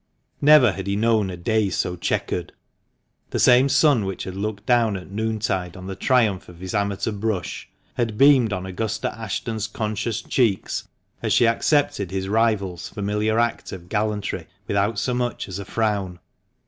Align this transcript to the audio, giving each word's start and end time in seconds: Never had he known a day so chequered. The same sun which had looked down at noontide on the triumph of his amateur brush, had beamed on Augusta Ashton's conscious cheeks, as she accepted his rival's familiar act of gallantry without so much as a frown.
Never 0.41 0.71
had 0.71 0.87
he 0.87 0.95
known 0.95 1.29
a 1.29 1.37
day 1.37 1.69
so 1.69 1.95
chequered. 1.95 2.53
The 3.29 3.37
same 3.37 3.69
sun 3.69 4.03
which 4.03 4.23
had 4.23 4.33
looked 4.35 4.65
down 4.65 4.97
at 4.97 5.11
noontide 5.11 5.77
on 5.77 5.85
the 5.85 5.95
triumph 5.95 6.49
of 6.49 6.57
his 6.57 6.73
amateur 6.73 7.11
brush, 7.11 7.69
had 7.93 8.17
beamed 8.17 8.51
on 8.51 8.65
Augusta 8.65 9.13
Ashton's 9.15 9.67
conscious 9.67 10.23
cheeks, 10.23 10.87
as 11.21 11.33
she 11.33 11.45
accepted 11.47 12.09
his 12.09 12.27
rival's 12.29 12.89
familiar 12.89 13.37
act 13.37 13.71
of 13.71 13.89
gallantry 13.89 14.47
without 14.67 14.97
so 14.97 15.13
much 15.13 15.47
as 15.47 15.59
a 15.59 15.65
frown. 15.65 16.17